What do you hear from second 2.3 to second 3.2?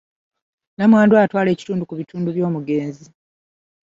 by'omugenzi.